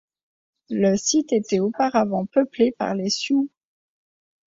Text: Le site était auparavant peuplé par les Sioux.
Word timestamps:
Le 0.71 0.95
site 0.97 1.31
était 1.31 1.59
auparavant 1.59 2.25
peuplé 2.25 2.71
par 2.75 2.95
les 2.95 3.11
Sioux. 3.11 3.51